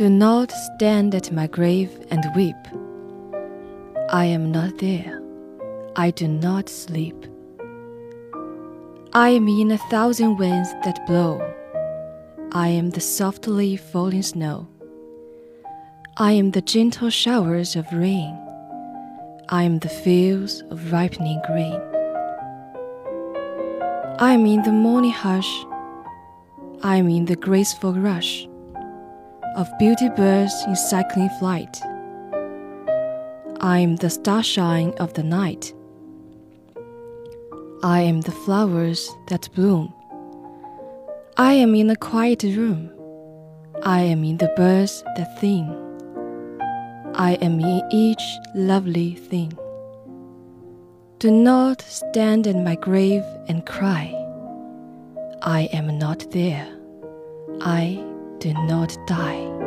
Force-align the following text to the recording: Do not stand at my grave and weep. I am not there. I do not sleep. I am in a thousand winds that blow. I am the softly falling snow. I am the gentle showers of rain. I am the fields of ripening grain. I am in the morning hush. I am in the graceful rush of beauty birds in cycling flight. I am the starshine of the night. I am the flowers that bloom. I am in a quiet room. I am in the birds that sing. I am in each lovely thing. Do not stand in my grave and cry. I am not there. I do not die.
Do 0.00 0.08
not 0.08 0.50
stand 0.50 1.14
at 1.14 1.30
my 1.30 1.46
grave 1.46 1.90
and 2.10 2.24
weep. 2.34 2.56
I 4.08 4.24
am 4.24 4.50
not 4.50 4.78
there. 4.78 5.22
I 5.94 6.10
do 6.10 6.26
not 6.26 6.70
sleep. 6.70 7.26
I 9.12 9.28
am 9.28 9.46
in 9.46 9.70
a 9.70 9.76
thousand 9.90 10.38
winds 10.38 10.72
that 10.84 11.04
blow. 11.06 11.38
I 12.52 12.68
am 12.68 12.88
the 12.88 13.00
softly 13.02 13.76
falling 13.76 14.22
snow. 14.22 14.68
I 16.16 16.32
am 16.32 16.52
the 16.52 16.62
gentle 16.62 17.10
showers 17.10 17.76
of 17.76 17.84
rain. 17.92 18.34
I 19.50 19.64
am 19.64 19.80
the 19.80 19.90
fields 19.90 20.62
of 20.70 20.92
ripening 20.92 21.42
grain. 21.46 21.78
I 24.18 24.32
am 24.32 24.46
in 24.46 24.62
the 24.62 24.72
morning 24.72 25.12
hush. 25.12 25.66
I 26.82 26.96
am 26.96 27.10
in 27.10 27.26
the 27.26 27.36
graceful 27.36 27.92
rush 27.92 28.46
of 29.56 29.68
beauty 29.78 30.08
birds 30.10 30.54
in 30.66 30.76
cycling 30.76 31.30
flight. 31.38 31.80
I 33.60 33.78
am 33.78 33.96
the 33.96 34.10
starshine 34.10 34.92
of 35.00 35.14
the 35.14 35.22
night. 35.22 35.72
I 37.82 38.00
am 38.00 38.20
the 38.20 38.32
flowers 38.32 39.10
that 39.28 39.48
bloom. 39.54 39.92
I 41.36 41.54
am 41.54 41.74
in 41.74 41.90
a 41.90 41.96
quiet 41.96 42.42
room. 42.42 42.90
I 43.82 44.00
am 44.00 44.24
in 44.24 44.36
the 44.36 44.52
birds 44.56 45.02
that 45.16 45.38
sing. 45.40 45.68
I 47.14 47.34
am 47.42 47.60
in 47.60 47.82
each 47.90 48.22
lovely 48.54 49.14
thing. 49.14 49.52
Do 51.18 51.30
not 51.30 51.82
stand 51.82 52.46
in 52.46 52.64
my 52.64 52.76
grave 52.76 53.24
and 53.48 53.66
cry. 53.66 54.14
I 55.42 55.68
am 55.72 55.98
not 55.98 56.30
there. 56.30 56.68
I 57.60 58.04
do 58.40 58.54
not 58.64 58.96
die. 59.06 59.59